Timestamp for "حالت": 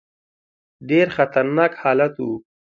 1.83-2.13